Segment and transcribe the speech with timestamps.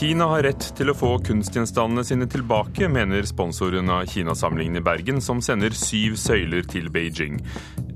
[0.00, 5.18] Kina har rett til å få kunstgjenstandene sine tilbake, mener sponsoren av Kinasamlingen i Bergen,
[5.20, 7.36] som sender syv søyler til Beijing.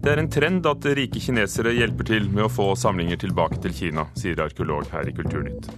[0.04, 3.72] Det er en trend at rike kinesere hjelper til med å få samlinger tilbake til
[3.78, 5.70] Kina, sier arkeolog her i Kulturnytt.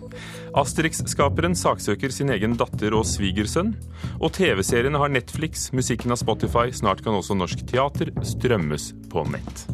[0.58, 3.76] Asterix-skaperen saksøker sin egen datter og svigersønn.
[4.18, 9.68] Og TV-seriene har Netflix, musikken av Spotify, snart kan også norsk teater strømmes på nett.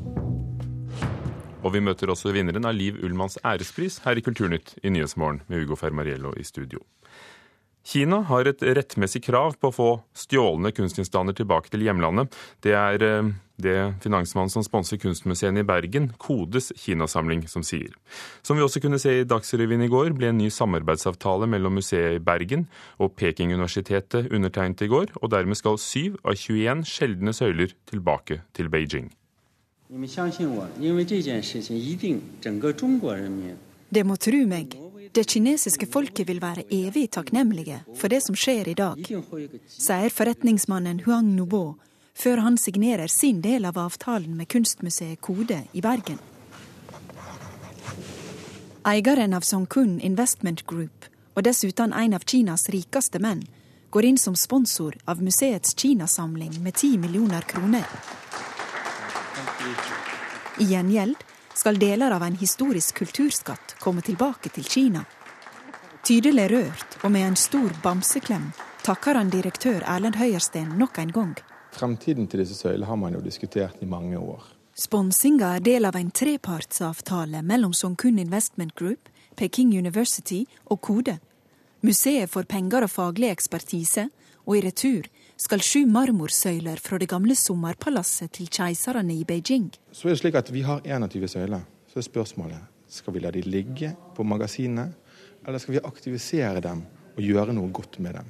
[1.62, 5.62] Og vi møter også vinneren av Liv Ullmanns ærespris her i Kulturnytt i Nyhetsmorgen med
[5.62, 6.82] Ugo Fermariello i studio.
[7.82, 12.30] Kina har et rettmessig krav på å få stjålne kunstgjenstander tilbake til hjemlandet.
[12.62, 13.30] Det er eh,
[13.62, 17.94] det finansmannen som sponser kunstmuseene i Bergen, Kodes kinasamling, som sier.
[18.46, 22.20] Som vi også kunne se i Dagsrevyen i går, ble en ny samarbeidsavtale mellom museet
[22.20, 22.68] i Bergen
[23.02, 28.70] og Peking-universitetet undertegnet i går, og dermed skal syv av 21 sjeldne søyler tilbake til
[28.70, 29.10] Beijing.
[33.92, 34.72] Det må tro meg.
[35.12, 39.02] Det kinesiske folket vil være evig takknemlige for det som skjer i dag,
[39.68, 41.74] sier forretningsmannen Huang Nubo
[42.16, 46.16] før han signerer sin del av avtalen med kunstmuseet Kode i Bergen.
[48.88, 51.04] Eieren av Songkun Investment Group,
[51.36, 53.44] og dessuten en av Kinas rikeste menn,
[53.92, 57.84] går inn som sponsor av museets kinasamling med ti millioner kroner.
[60.58, 61.16] I gjengjeld
[61.54, 65.04] skal deler av en historisk kulturskatt komme tilbake til Kina.
[66.04, 68.50] Tydelig rørt og med en stor bamseklem
[68.82, 71.34] takker han direktør Erlend Høyersten nok en gang.
[71.72, 74.42] Fremtiden til disse søylene har man jo diskutert i mange år.
[74.74, 81.18] Sponsinga er del av en trepartsavtale mellom Songkun Investment Group, Peking University og Kode.
[81.82, 84.08] Museet får penger og faglig ekspertise,
[84.46, 85.06] og i retur
[85.42, 89.72] skal sju marmorsøyler fra det gamle sommerpalasset til keiserne i Beijing.
[89.90, 91.64] Så er det slik at Vi har 21 søyler.
[91.90, 94.92] Så er spørsmålet skal vi la de ligge på magasinet,
[95.46, 96.84] eller skal vi aktivisere dem
[97.16, 98.28] og gjøre noe godt med dem.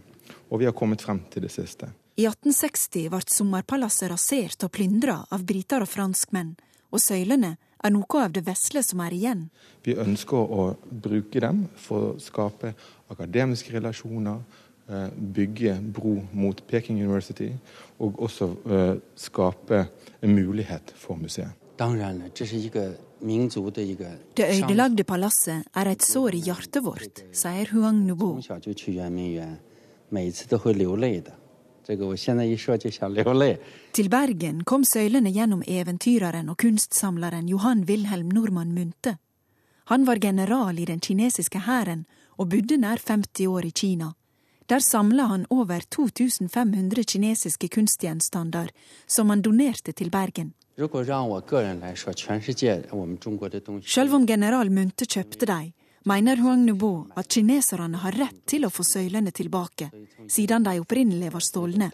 [0.51, 1.91] Og vi har kommet frem til det siste.
[2.17, 6.55] I 1860 ble sommerpalasset rasert og plyndra av briter og franskmenn,
[6.93, 9.47] og søylene er noe av det vesle som er igjen.
[9.85, 12.75] Vi ønsker å bruke dem for å skape
[13.13, 14.43] akademiske relasjoner,
[15.17, 17.49] bygge bro mot Peking University,
[17.99, 19.87] og også eh, skape
[20.23, 21.51] en mulighet for museet.
[24.37, 28.37] Det ødelagte palasset er et sår i hjertet vårt, sier Huang Nubo.
[33.93, 39.17] Til Bergen kom søylene gjennom eventyreren og kunstsamleren Johan Wilhelm Normann Munthe.
[39.91, 42.07] Han var general i den kinesiske hæren
[42.39, 44.13] og bodde nær 50 år i Kina.
[44.73, 48.71] Der samla han over 2500 kinesiske kunstgjenstander
[49.07, 50.53] som han donerte til Bergen.
[53.85, 55.67] Selv om general Munthe kjøpte dem,
[56.09, 59.91] mener Huang Nubo at kineserne har rett til å få søylene tilbake,
[60.29, 61.91] siden de opprinnelig var stjålne.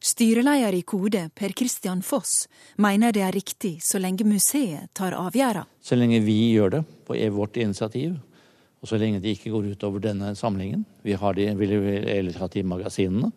[0.00, 5.68] Styreleder i Kode, Per Christian Foss, mener det er riktig så lenge museet tar avgjørelsen.
[5.84, 8.16] Så lenge vi gjør det på vårt initiativ,
[8.80, 12.56] og så lenge de ikke går utover denne samlingen Vi har de, vi ellers hatt
[12.56, 13.30] i magasinene.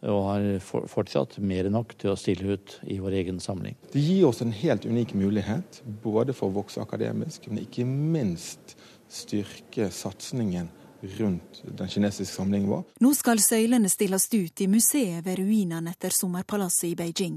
[0.00, 0.44] Og har
[0.88, 3.74] fortsatt mer enn nok til å stille ut i vår egen samling.
[3.92, 8.78] Det gir oss en helt unik mulighet, både for å vokse akademisk, men ikke minst
[9.12, 10.70] styrke satsingen
[11.18, 12.86] rundt den kinesiske samlingen vår.
[13.04, 17.36] Nå skal søylene stilles ut i museet ved ruinene etter sommerpalasset i Beijing.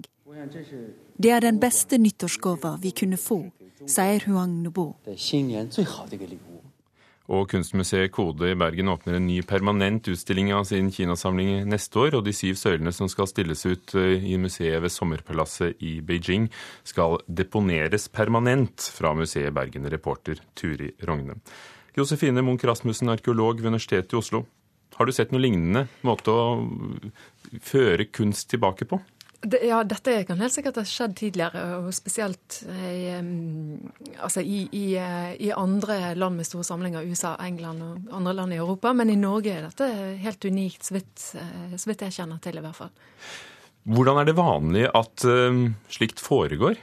[1.19, 3.43] Det er den beste nyttårsgava vi kunne få,
[3.83, 4.93] sier Huang Nubo.
[7.31, 12.17] Og Kunstmuseet Kode i Bergen åpner en ny permanent utstilling av sin kinasamling neste år.
[12.17, 16.49] Og de syv søylene som skal stilles ut eh, i museet ved Sommerpalasset i Beijing,
[16.83, 21.39] skal deponeres permanent fra museet Bergen, reporter Turi Rogne.
[21.95, 24.43] Josefine Munch Rasmussen, arkeolog ved Universitetet i Oslo.
[24.97, 26.43] Har du sett noe lignende måte å
[27.63, 28.99] føre kunst tilbake på?
[29.43, 33.11] Det, ja, dette kan helt sikkert ha skjedd tidligere, og spesielt i,
[34.23, 38.61] altså i, i, i, andre land med store samlinger, USA, England og andre land i
[38.61, 38.93] Europa.
[38.95, 39.89] Men i Norge er dette
[40.23, 42.93] helt unikt, så vidt, eh, så vidt jeg kjenner til i hvert fall.
[43.83, 45.27] Hvordan er det vanlig at
[45.91, 46.79] slikt foregår?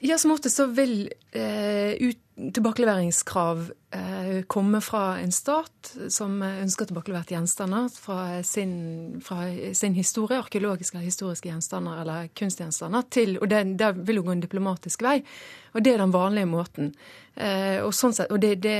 [0.00, 3.74] Ja, Som ofte så vil uh, ut, tilbakeleveringskrav eh,
[4.50, 9.44] komme fra en stat som ønsker tilbakelevert gjenstander fra sin, fra
[9.76, 14.42] sin historie, arkeologiske historiske gjenstander eller kunstgjenstander, til Og det, det, vil jo gå en
[14.42, 15.20] diplomatisk vei.
[15.74, 16.92] Og det er den vanlige måten.
[17.34, 18.76] Eh, og, sånn sett, og, det, det,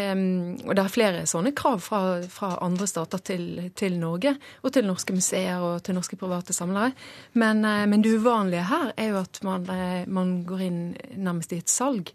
[0.62, 4.86] og, det, er flere sånne krav fra, fra andre stater til, til, Norge, og til
[4.86, 6.94] norske museer og til norske private samlere.
[7.34, 10.80] Men, eh, men det uvanlige her er jo at man, eh, man går inn
[11.18, 12.14] nærmest i et salg.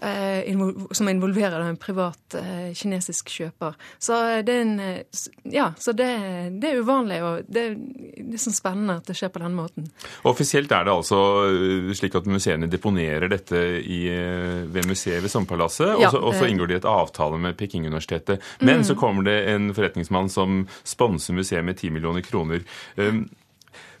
[0.00, 0.56] Eh,
[0.90, 2.39] som involverer en privat eh,
[2.76, 3.76] kinesisk kjøper.
[3.98, 4.16] Så
[4.46, 6.08] det er, en, eh, ja, så det,
[6.62, 9.90] det er uvanlig, og det, er sånn spennende at det skjer på den måten.
[10.28, 11.20] Offisielt er det altså
[11.96, 14.02] slik at museene deponerer dette i,
[14.70, 18.40] ved museet ved Sommerpalasset, ja, og så inngår de et avtale med Peking-universitetet.
[18.60, 18.88] Men mm.
[18.90, 22.64] så kommer det en forretningsmann som sponser museet med 10 millioner kroner.
[22.96, 23.26] Um,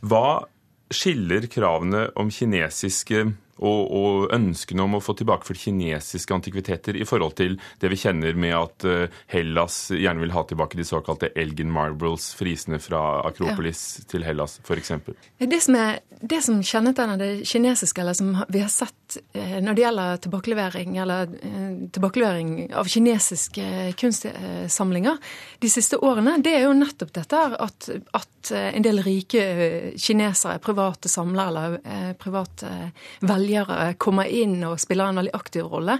[0.00, 0.42] hva
[0.90, 3.28] skiller kravene om kinesiske
[3.60, 8.38] og, og, ønskene om å få tilbakeført kinesiske antikviteter i forhold til det vi kjenner
[8.38, 13.82] med at eh, Hellas gjerne vil ha tilbake de såkalte Elgin Marbles, frisene fra Akropolis
[14.00, 14.06] ja.
[14.14, 14.94] til Hellas f.eks.?
[15.40, 18.96] Det som, er, det som kjennetegner det kinesiske, eller som vi har sett
[19.32, 25.18] eh, når det gjelder tilbakelevering, eller eh, tilbakelevering av kinesiske kunstsamlinger
[25.60, 29.42] de siste årene, det er jo nettopp dette at, at en del rike
[30.00, 32.70] kinesere, private samlere eller private
[33.28, 35.98] velgere, kommer inn og spiller en veldig aktiv rolle.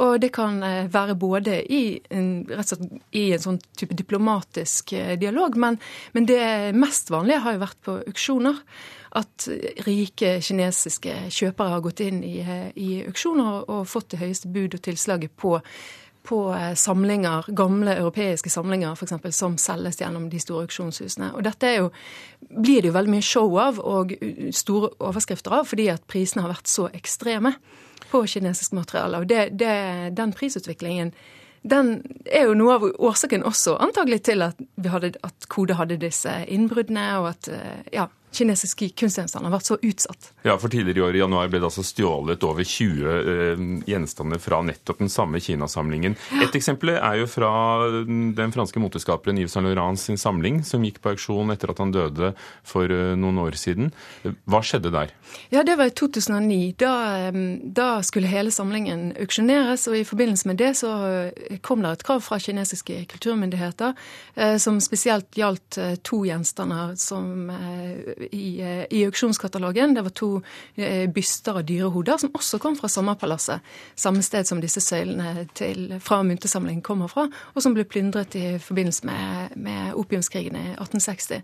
[0.00, 5.14] Og det kan eh, være både i en, slett, i en sånn type diplomatisk eh,
[5.20, 5.78] dialog, men,
[6.16, 8.62] men, det mest vanlige har jo vært på auksjoner.
[9.12, 9.48] At
[9.84, 14.78] rike kinesiske kjøpere har gått inn i, eh, i auksjoner og fått det høyeste bud
[14.78, 15.58] og tilslaget på
[16.22, 21.32] på samlinger, gamle europeiske samlinger for eksempel, som selges gjennom de store auksjonshusene.
[21.34, 21.88] Og dette jo,
[22.46, 24.14] blir det jo veldig mye show av og
[24.54, 27.56] store overskrifter av, fordi at prisene har vært så ekstreme
[28.12, 29.22] på kinesisk materiale.
[29.22, 29.74] Og det, det,
[30.16, 31.14] den prisutviklingen
[31.62, 31.92] den
[32.26, 37.04] er jo noe av årsaken også antagelig til at, hadde, at Kode hadde disse innbruddene,
[37.20, 37.50] og at
[37.94, 40.30] ja, kinesiske kunstgjenstander har vært så utsatt.
[40.46, 44.40] Ja, for Tidligere i år i januar ble det altså stjålet over 20 eh, gjenstander
[44.40, 46.16] fra nettopp den samme Kinasamlingen.
[46.32, 46.46] Ja.
[46.46, 47.50] Et eksempel er jo fra
[47.92, 51.92] den franske moteskaperen Yves Saint Laurent sin samling, som gikk på auksjon etter at han
[51.92, 52.32] døde
[52.66, 53.92] for eh, noen år siden.
[54.48, 55.12] Hva skjedde der?
[55.52, 56.60] Ja, Det var i 2009.
[56.80, 56.94] Da,
[57.62, 62.06] da skulle hele samlingen auksjoneres, og i forbindelse med det så eh, kom det et
[62.08, 63.92] krav fra kinesiske kulturmyndigheter
[64.62, 65.76] som spesielt gjaldt
[66.06, 67.50] to gjenstander som
[68.32, 69.94] i, eh, i auksjonskatalogen.
[69.94, 70.30] Det var to
[70.76, 73.60] eh, byster av dyrehoder som også kom fra Sommerpalasset,
[73.94, 78.58] samme sted som disse søylene til, fra myntesamlingen kommer fra, og som ble plyndret i
[78.62, 81.42] forbindelse med, med opiumskrigen i 1860.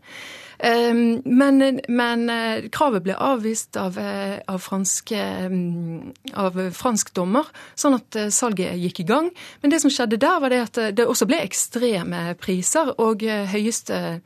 [0.58, 7.46] Ehm, men, men, eh, kravet ble avvist av, av, franske, mm, av fransk dommer,
[7.78, 9.31] sånn at salget gikk i gang.
[9.62, 14.20] Men det som skjedde der, var det at det også ble ekstreme priser, og høyeste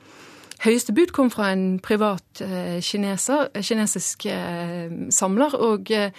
[0.63, 5.57] Høyeste bud kom fra en privat eh, kineser, kinesisk eh, samler.
[5.59, 6.15] Og, eh,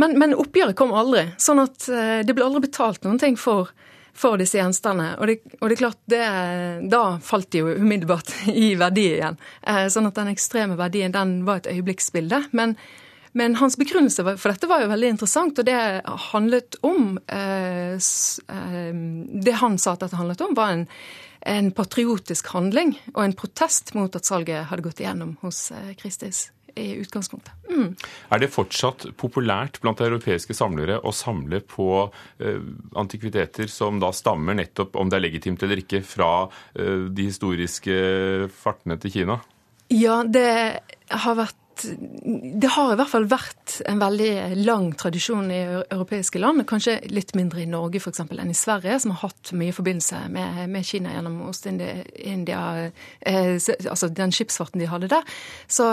[0.00, 1.26] men, men, oppgjøret kom aldri.
[1.40, 3.70] Sånn at det ble aldri betalt noen ting for,
[4.16, 5.16] for disse gjenstandene.
[5.20, 6.22] Og det, og det er klart, det,
[6.92, 8.32] da falt de jo umiddelbart
[8.66, 9.40] i verdi igjen.
[9.92, 12.46] Sånn at den ekstreme verdien, den var et øyeblikksbilde.
[12.56, 12.76] Men,
[13.36, 15.76] men hans begrunnelse for dette var jo veldig interessant, og det
[16.32, 17.16] handlet om
[19.46, 20.84] Det han sa at dette handlet om, var en
[21.46, 25.68] en patriotisk handling og en protest mot at salget hadde gått igjennom hos
[26.00, 27.52] Kristis eh, i utgangspunktet.
[27.70, 27.92] Mm.
[28.34, 31.88] Er det fortsatt populært blant europeiske samlere å samle på
[32.42, 32.62] eh,
[32.98, 38.00] antikviteter som da stammer nettopp, om det er legitimt eller ikke, fra eh, de historiske
[38.56, 39.38] fartene til Kina?
[39.92, 40.50] Ja, det
[41.06, 46.64] har vært det har i hvert fall vært en veldig lang tradisjon i europeiske land,
[46.68, 50.62] kanskje litt mindre i Norge eksempel, enn i Sverige, som har hatt mye forbindelse med,
[50.72, 52.62] med Kina gjennom Ost-India,
[53.20, 53.56] eh,
[53.90, 55.26] altså den skipsfarten de hadde der.
[55.68, 55.86] Så,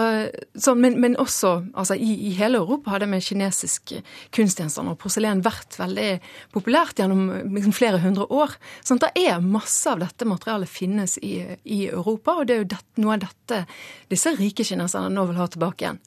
[0.55, 3.95] så, men, men, også altså, i, i, hele Europa har det med kinesisk
[4.33, 6.09] kunstgjenstander og porselen vært veldig
[6.55, 8.55] populært gjennom liksom, flere hundre år.
[8.85, 12.71] Sånn det er masse av dette materialet finnes i, i Europa, og det er jo
[12.75, 13.63] det, noe av dette
[14.11, 15.99] disse rike kineserne nå vil ha tilbake tilbake igjen.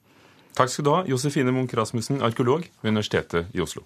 [0.57, 3.83] Takk skal du ha, Josefine Munch Rasmussen, arkeolog ved Universitetet i Oslo.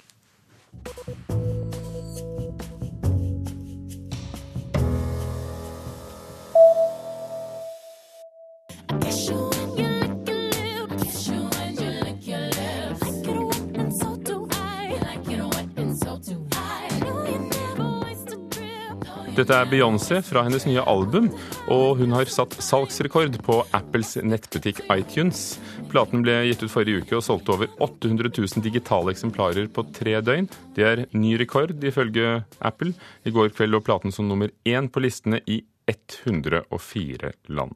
[19.40, 21.30] Dette er Beyoncé fra hennes nye album,
[21.72, 25.54] og hun har satt salgsrekord på Apples nettbutikk iTunes.
[25.88, 30.18] Platen ble gitt ut forrige uke og solgte over 800 000 digitale eksemplarer på tre
[30.20, 30.50] døgn.
[30.76, 32.92] Det er ny rekord, ifølge Apple.
[33.24, 37.72] I går kveld lå platen som nummer én på listene i 104 land.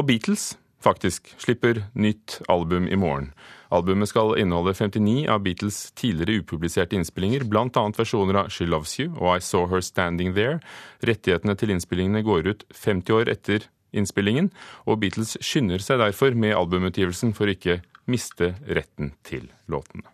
[0.00, 3.34] Og Beatles faktisk slipper nytt album i morgen.
[3.74, 7.84] Albumet skal inneholde 59 av Beatles tidligere upubliserte innspillinger, bl.a.
[7.96, 10.60] versjoner av She Loves You og I Saw Her Standing There.
[11.02, 14.52] Rettighetene til innspillingene går ut 50 år etter innspillingen,
[14.86, 20.06] og Beatles skynder seg derfor med albumutgivelsen for ikke miste retten til låtene.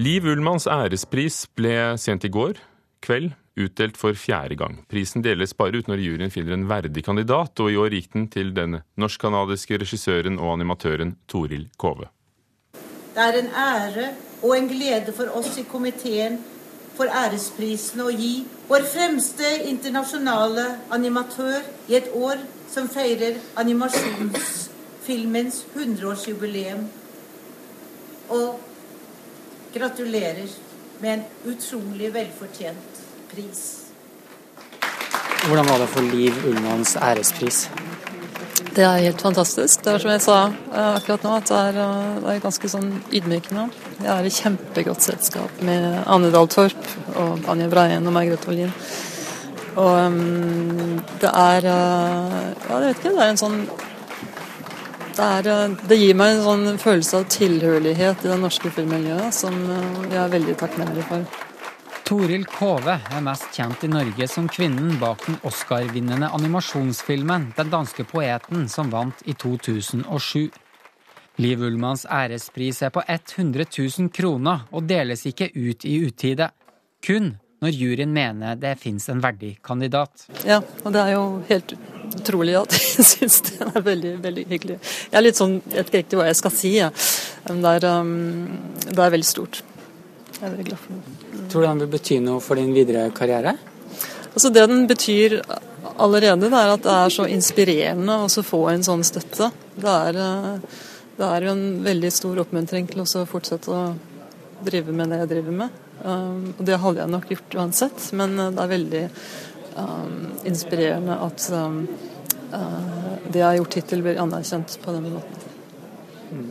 [0.00, 2.60] Liv Ullmanns ærespris ble sent i går
[3.04, 4.78] kveld utdelt for fjerde gang.
[4.90, 8.28] Prisen deles bare ut når juryen finner en verdig kandidat, og i år gikk den
[8.32, 12.06] til den norsk-canadiske regissøren og animatøren Toril Kove.
[13.14, 14.06] Det er en ære
[14.42, 16.38] og en glede for oss i komiteen
[16.96, 22.36] for æresprisen å gi vår fremste internasjonale animatør i et år
[22.70, 26.86] som feirer animasjonsfilmens 100-årsjubileum.
[28.30, 28.60] Og
[29.74, 30.48] gratulerer
[31.00, 32.99] med en utrolig velfortjent
[33.34, 33.62] pris.
[35.46, 37.70] Hvordan var det for Liv Ullmanns ærespris?
[38.70, 39.84] Det er helt fantastisk.
[39.84, 42.70] Det er som jeg sa eh, akkurat nå, at det er, eh, det er ganske
[42.70, 43.66] sånn ydmykende.
[43.98, 48.72] Jeg er i kjempegodt selskap med Anne Dahl Torp og Anja Breien og Margrethe Olin.
[49.80, 53.12] Og um, det er uh, Ja, jeg vet ikke.
[53.14, 53.60] Det er en sånn
[55.16, 59.56] det, er, det, gir meg en sånn følelse av tilhørighet i det norske filmmiljøet som
[60.08, 61.49] jeg er veldig takknemlig for.
[62.10, 68.02] Toril Kove er mest kjent i Norge som kvinnen bak den Oscar-vinnende animasjonsfilmen 'Den danske
[68.02, 70.50] poeten', som vant i 2007.
[71.36, 76.50] Liv Ullmanns ærespris er på 100 000 kroner og deles ikke ut i utide.
[77.06, 80.26] Kun når juryen mener det fins en verdig kandidat.
[80.44, 81.78] Ja, og det er jo helt
[82.10, 84.82] utrolig at jeg syns det er veldig, veldig hyggelig.
[85.12, 86.90] Jeg er litt sånn, jeg vet ikke hva jeg skal si, ja.
[87.46, 88.14] men det um,
[88.90, 89.62] det er veldig stort.
[90.40, 91.48] Jeg er veldig glad for det.
[91.52, 93.52] Tror du den vil bety noe for din videre karriere?
[94.30, 95.40] Altså Det den betyr
[96.00, 99.50] allerede, det er at det er så inspirerende å få en sånn støtte.
[99.76, 100.78] Det er, eh,
[101.18, 103.94] det er jo en veldig stor oppmuntring til å fortsette å
[104.64, 105.78] drive med det jeg driver med.
[106.00, 109.02] Um, og det hadde jeg nok gjort uansett, men eh, det er veldig
[109.76, 110.14] um,
[110.48, 111.82] inspirerende at um,
[112.54, 115.44] uh, det jeg har gjort hittil, blir anerkjent på den måten.
[116.30, 116.46] Mm.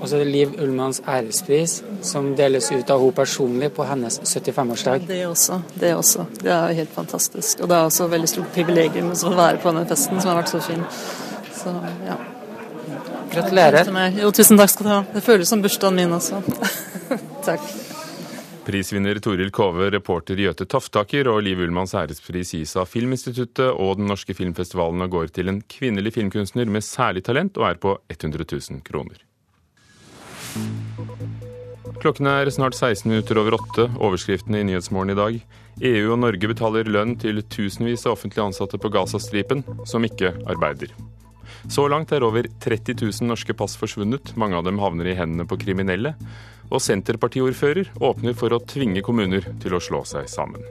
[0.00, 4.16] Og så er det Liv Ullmanns ærespris, som deles ut av henne personlig på hennes
[4.24, 5.04] 75-årsdag.
[5.08, 5.60] Det også.
[5.74, 6.26] Det også.
[6.40, 7.60] Det er helt fantastisk.
[7.60, 10.40] Og det er også et veldig stort privilegium å være på denne festen som har
[10.40, 10.84] vært så fin.
[11.60, 11.76] Så
[12.08, 12.16] ja.
[13.30, 13.92] Gratulerer.
[14.18, 15.00] Jo, tusen takk skal du ha.
[15.14, 16.40] Det føles som bursdagen min også.
[17.48, 17.70] takk.
[18.66, 24.10] Prisvinner Toril Kove, reporter Jøte Toftaker og Liv Ullmanns ærespris gis av Filminstituttet og Den
[24.10, 28.46] norske filmfestivalen og går til en kvinnelig filmkunstner med særlig talent og er på 100
[28.46, 29.18] 000 kroner.
[32.00, 33.84] Klokken er snart 16 minutter over åtte.
[34.00, 35.34] Overskriftene i Nyhetsmorgen i dag.
[35.84, 40.94] EU og Norge betaler lønn til tusenvis av offentlig ansatte på Gazastripen som ikke arbeider.
[41.68, 44.32] Så langt er over 30 000 norske pass forsvunnet.
[44.40, 46.14] Mange av dem havner i hendene på kriminelle.
[46.70, 50.64] Og Senterpartiordfører åpner for å tvinge kommuner til å slå seg sammen.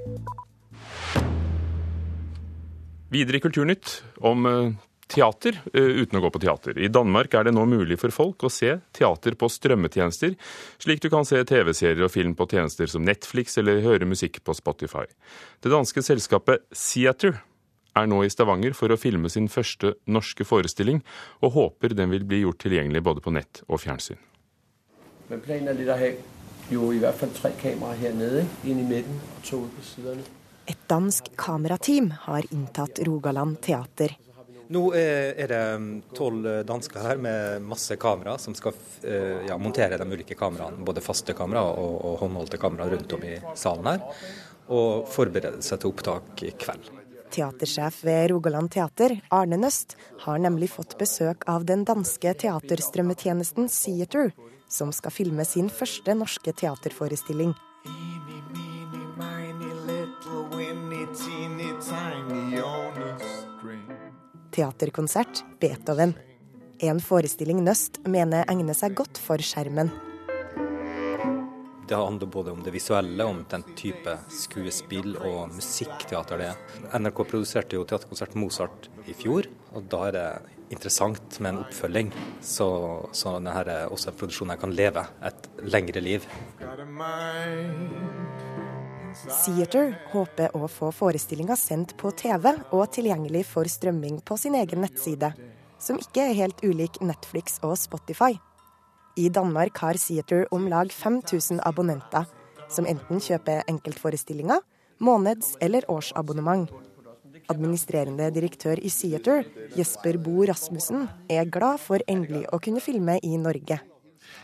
[3.14, 4.74] Videre i Kulturnytt om eh,
[5.10, 6.78] teater eh, uten å gå på teater.
[6.78, 10.36] I Danmark er det nå mulig for folk å se teater på strømmetjenester,
[10.82, 14.56] slik du kan se TV-serier og film på tjenester som Netflix eller høre musikk på
[14.58, 15.08] Spotify.
[15.64, 17.42] Det danske selskapet Theater
[17.98, 21.02] er nå i Stavanger for å filme sin første norske forestilling,
[21.42, 24.20] og håper den vil bli gjort tilgjengelig både på nett og fjernsyn.
[25.30, 26.12] Men planen er litt å ha
[26.70, 30.26] jo i hvert fall tre kameraer her nede, inn i midten og to på sidene.
[30.70, 34.14] Et dansk kamerateam har inntatt Rogaland teater.
[34.70, 39.58] Nå er det um, tolv eh, dansker her med masse kamera som skal eh, ja,
[39.58, 40.84] montere de ulike kameraene.
[40.86, 44.04] Både faste kamera og, og håndholdte kamera rundt om i salen her.
[44.70, 46.92] Og forberede seg til opptak i kveld.
[47.34, 49.96] Teatersjef ved Rogaland teater, Arne Nøst,
[50.28, 54.32] har nemlig fått besøk av den danske teaterstrømmetjenesten Theater,
[54.70, 57.56] som skal filme sin første norske teaterforestilling.
[57.90, 62.62] Eeny, meeny, miny, little, winny, teeny, tiny,
[64.56, 66.16] teaterkonsert Beethoven.
[66.80, 69.92] En forestilling Nøst mener egner seg godt for skjermen.
[71.90, 76.60] Det handler både om det visuelle, om den type skuespill og musikkteater det er.
[77.02, 80.28] NRK produserte jo teaterkonsert Mozart i fjor, og da er det
[80.70, 82.14] interessant med en oppfølging.
[82.46, 82.70] Så,
[83.12, 86.30] så denne også produksjonen kan leve et lengre liv.
[89.28, 94.80] Theater håper å få forestillinga sendt på TV og tilgjengelig for strømming på sin egen
[94.86, 95.34] nettside,
[95.80, 98.38] som ikke er helt ulik Netflix og Spotify.
[99.20, 102.30] I Danmark har Theater om lag 5000 abonnenter,
[102.72, 104.64] som enten kjøper enkeltforestillinger,
[105.04, 106.72] måneds- eller årsabonnement.
[107.52, 109.44] Administrerende direktør i Theater,
[109.76, 113.82] Jesper Bo Rasmussen, er glad for endelig å kunne filme i Norge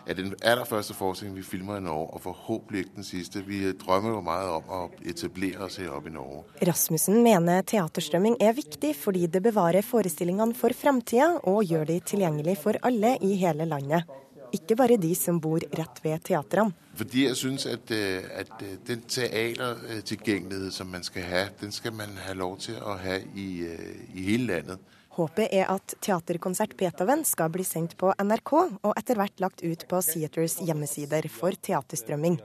[0.05, 3.43] er den aller første forestilling vi filmer i Norge, og forhåpentlig ikke den siste.
[3.45, 6.43] Vi drømmer jo mye om å etablere oss her oppe i Norge.
[6.67, 12.59] Rasmussen mener teaterstrømming er viktig fordi det bevarer forestillingene for fremtida og gjør de tilgjengelig
[12.61, 14.05] for alle i hele landet.
[14.55, 16.73] ikke bare de som bor rett ved teatrene.
[16.95, 21.93] Fordi jeg syns at, øh, at, øh, den teatertilgjengelighet som man skal ha, den skal
[21.93, 24.79] man ha lov til å ha i, øh, i hele landet.
[25.15, 28.51] Håpet er at teaterkonsert Beethoven skal bli sendt på NRK,
[28.83, 32.35] og etter hvert lagt ut på Theaters hjemmesider for teaterstrømming.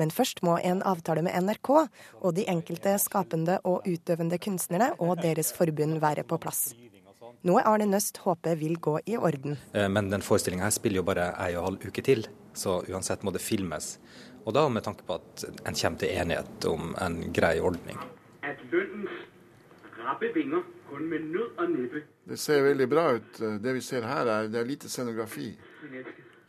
[0.00, 5.20] Men først må en avtale med NRK og de enkelte skapende og utøvende kunstnerne og
[5.22, 6.72] deres forbund være på plass.
[7.46, 9.56] Noe Arne Nøst håper vil gå i orden.
[9.74, 12.80] Eh, men den forestillinga her spiller jo bare ei og en halv uke til, så
[12.86, 13.96] uansett må det filmes.
[14.46, 17.98] Og da med tanke på at en kommer til enighet om en grei ordning.
[18.46, 19.26] At lønnens
[20.06, 20.62] rappe vinger
[20.92, 22.04] kun med nød og neppe.
[22.28, 23.40] Det ser veldig bra ut.
[23.62, 25.52] Det vi ser her, er, det er lite scenografi.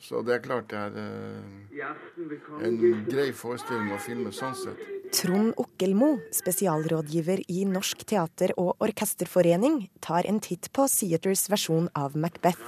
[0.04, 4.82] Så det er klart det er uh, en grei forestilling å filme sånn sett.
[5.14, 12.18] Trond Okkelmo, spesialrådgiver i Norsk teater- og orkesterforening, tar en titt på Theaters versjon av
[12.20, 12.60] Macbeth.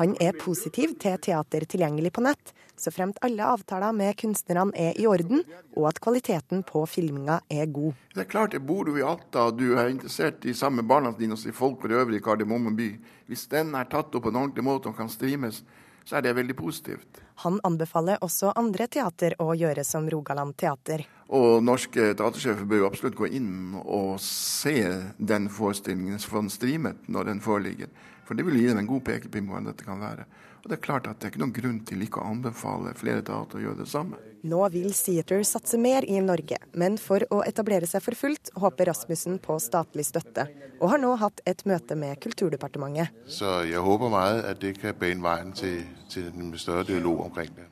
[0.00, 4.98] Han er positiv til teater tilgjengelig på nett, så fremt alle avtaler med kunstnerne er
[5.00, 5.44] i orden,
[5.76, 7.94] og at kvaliteten på filminga er god.
[8.14, 11.14] Det er klart, Bor du i Alta og du er interessert i sammen med barna
[11.18, 12.90] dine og folk for øvrig i Kardemomme by,
[13.26, 15.62] hvis den er tatt opp på en ordentlig måte og kan streames,
[16.04, 17.20] så er det veldig positivt.
[17.42, 21.06] Han anbefaler også andre teater å gjøre som Rogaland Teater.
[21.34, 24.76] Og norske teatersjefer bør jo absolutt gå inn og se
[25.18, 27.88] den forestillingen som streamet når den foreligger.
[28.24, 30.28] For det vil gi dem en god pekepinn på hvordan dette kan være.
[30.64, 33.20] Og det er klart at det er ikke noen grunn til ikke å anbefale flere
[33.20, 34.20] teater å gjøre det samme.
[34.48, 38.88] Nå vil Theater satse mer i Norge, men for å etablere seg for fullt håper
[38.88, 40.46] Rasmussen på statlig støtte,
[40.80, 43.12] og har nå hatt et møte med Kulturdepartementet.
[43.28, 47.52] Så jeg håper mye at det kan bane veien til, til en større dialog omkring
[47.56, 47.68] det.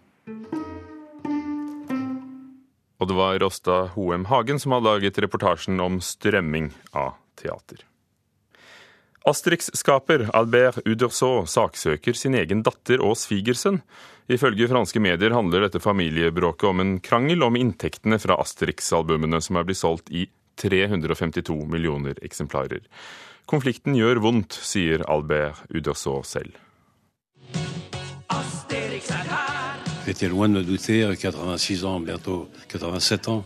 [3.01, 7.83] Og det var Rosta Hoem Hagen som har laget reportasjen om strømming av teater.
[9.23, 13.79] Asterix-skaper Albert Uderso saksøker sin egen datter og svigersønn.
[14.33, 19.69] Ifølge franske medier handler dette familiebråket om en krangel om inntektene fra Asterix-albumene, som er
[19.69, 20.27] blitt solgt i
[20.59, 22.83] 352 millioner eksemplarer.
[23.47, 26.59] Konflikten gjør vondt, sier Albert Uderso selv.
[30.05, 33.45] J'étais loin de me douter, 86 ans, bientôt 87 ans,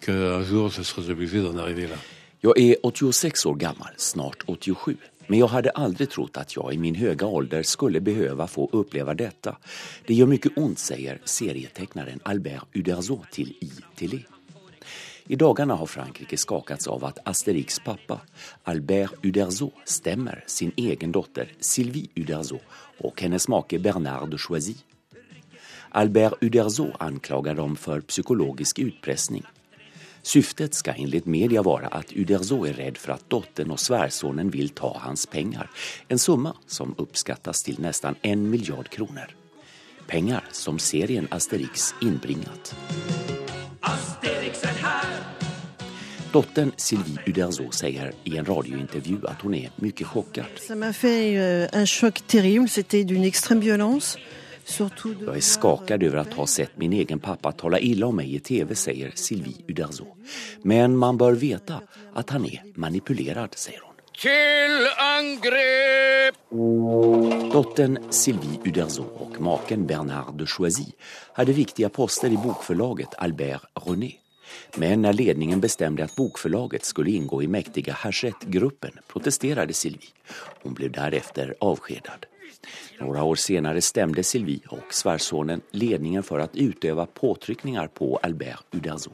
[0.00, 1.96] qu'un jour ce serait obligé d'en arriver là.
[2.40, 4.96] Jag är 86 år gammel, snart 87.
[5.30, 9.14] Men jag hade aldrig trott att jag i min höga ålder skulle behöva få uppleva
[9.14, 9.56] detta.
[10.06, 14.22] Det gör mycket ont, säger serietecknaren Albert Uderzo till ITV.
[15.30, 18.20] I dagarna har Frankrike skakats av att Asterix pappa,
[18.64, 22.58] Albert Uderzo, stämmer sin egen dotter Sylvie Uderzo
[22.98, 24.74] och hennes make Bernard Choisy.
[25.88, 29.42] Albert Uderzo anklagar dem för psykologisk utpressning
[30.28, 34.68] Syftet ska enligt media vara att Uderzo är rädd för att dottern och svärsonen vill
[34.68, 35.70] ta hans pengar.
[36.08, 39.36] En summa som uppskattas till nästan en miljard kronor.
[40.06, 42.76] Pengar som serien Asterix inbringat.
[43.80, 45.06] Asterix är här!
[46.32, 50.46] Dottern Sylvie Uderzo säger i en radiointervju att hon är mycket chockad.
[50.68, 54.18] Ça m'a fait euh, un choc terrible, c'était d'une extrême violence.
[55.26, 58.40] Jag är skakad över att ha sett min egen pappa tala illa om mig i
[58.40, 60.06] tv, säger Sylvie Uderzo.
[60.62, 61.80] Men man bör veta
[62.14, 63.94] att han är manipulerad, säger hon.
[64.22, 66.34] Till angrepp!
[67.52, 70.84] Dottern Sylvie Uderzo och maken Bernard de Choisy
[71.32, 74.12] hade viktiga poster i bokförlaget Albert René.
[74.76, 80.08] Men när ledningen bestämde att bokförlaget skulle ingå i mäktiga Hachette-gruppen protesterade Sylvie.
[80.62, 82.26] Hon blev därefter avskedad.
[83.00, 89.10] Några år senare stämde Sylvie och svärsonen ledningen för att utöva påtryckningar på Albert Uderzo.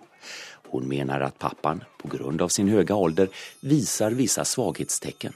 [0.69, 3.29] Hon menar att pappan, på grund av sin höga ålder,
[3.61, 5.33] visar vissa svaghetstecken.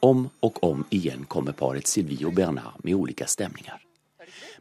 [0.00, 3.82] Om och om igen kommer paret Sylvie och Bernard med olika stämningar.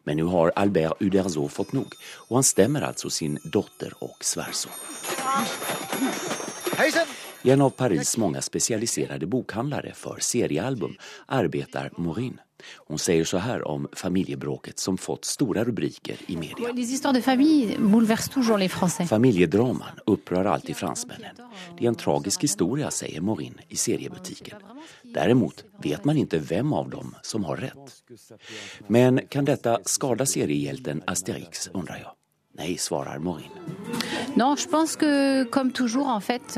[0.03, 4.71] Men nu har Albert Uderzo fått nog och han stämmer alltså sin dotter och svärson.
[7.43, 12.39] I en av Paris många specialiserade bokhandlare för seriealbum arbetar Morin.
[12.75, 16.69] Hon säger så här om familjebråket som fått stora rubriker i media.
[19.07, 21.35] Familjedraman upprör alltid fransmännen.
[21.77, 24.57] Det är en tragisk historia, säger Morin i seriebutiken.
[25.03, 28.03] Däremot vet man inte vem av dem som har rätt.
[28.87, 32.11] Men kan detta skada seriehjälten Asterix, undrar jag.
[32.53, 33.51] Nej, svarar Morin.
[34.35, 36.53] Non, je pense que, comme toujours, en fait.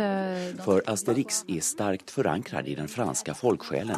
[0.66, 3.98] För Asterix är starkt förankrad i den franska folksjälen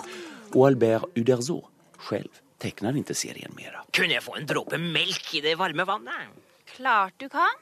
[0.53, 1.65] och Albert Uderzo
[2.05, 3.83] själv tecknar inte serien mera.
[3.91, 6.13] Kunde jag få en droppe melk i det varme vannet?
[6.65, 7.55] Klart du kan.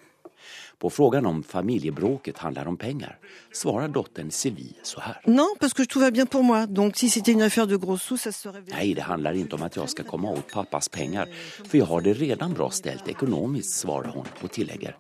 [0.78, 3.18] På frågan om familjebråket handlar om pengar
[3.52, 5.22] svarar dottern Sylvie så här.
[5.26, 6.66] Non, parce que tout va bien pour moi.
[6.68, 8.64] Donc si c'était une affaire de gros sous, ça serait...
[8.68, 11.28] Nej, det handlar inte om att jag ska komma åt pappas pengar,
[11.70, 14.96] för jag har det redan bra ställt ekonomiskt, svarar hon och tillägger.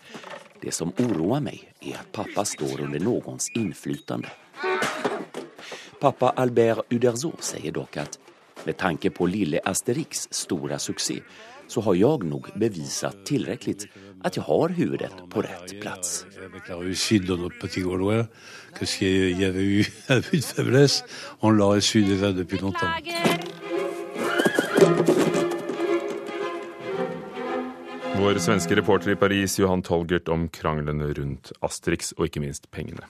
[0.61, 4.29] Det som oroar mig är att pappa står under någons inflytande.
[5.99, 8.19] Pappa Albert Uderzo säger dock att
[8.65, 11.21] med tanke på lille Asterix stora succé
[11.67, 13.87] så har jeg nok bevisat tillräckligt
[14.23, 16.25] at jeg har huvudet på rett plats.
[16.45, 18.27] Avec la réussite de notre petit Gaulois,
[18.75, 21.03] que s'il y avait eu un but de faiblesse,
[21.41, 22.93] on l'aurait su déjà depuis longtemps.
[28.15, 33.03] Vår svenske reporter i Paris, Johan Tolgert, om kranglene rundt Asterix og ikke minst pengene.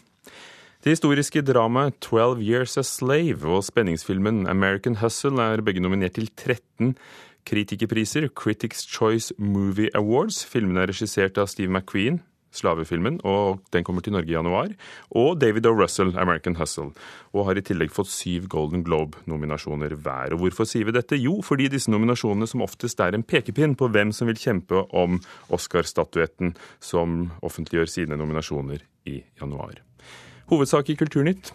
[0.84, 6.28] Det historiske dramaet 'Twelve Years a Slave' og spenningsfilmen 'American Hustle' er begge nominert til
[6.28, 6.98] 13
[7.46, 10.46] kritikerpriser, Critics Choice Movie Awards.
[10.46, 12.20] Filmene er regissert av Steve McQueen,
[12.52, 14.76] slavefilmen, og den kommer til Norge i januar.
[15.12, 15.72] Og David O.
[15.72, 16.92] Russell, American Hustle,
[17.34, 20.34] og har i tillegg fått syv Golden Globe-nominasjoner hver.
[20.34, 21.16] Og hvorfor sier vi dette?
[21.16, 25.22] Jo, fordi disse nominasjonene som oftest er en pekepinn på hvem som vil kjempe om
[25.50, 29.80] Oscar-statuetten, som offentliggjør sine nominasjoner i januar.
[30.52, 31.54] Hovedsak i Kulturnytt.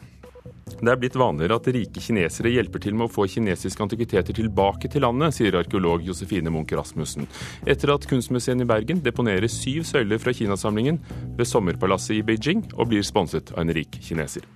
[0.79, 4.91] Det er blitt vanligere at rike kinesere hjelper til med å få kinesiske antikviteter tilbake
[4.93, 7.27] til landet, sier arkeolog Josefine Munch Rasmussen,
[7.67, 11.01] etter at Kunstmuseet i Bergen deponerer syv søyler fra Kinasamlingen
[11.39, 14.47] ved Sommerpalasset i Beijing, og blir sponset av en rik kineser.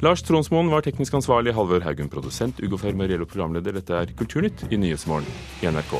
[0.00, 3.76] Lars Tronsmoen var teknisk ansvarlig, Halvor Haugen produsent, Ugo Fermariello programleder.
[3.76, 5.28] Dette er Kulturnytt i Nyhetsmorgen
[5.60, 5.98] i NRK.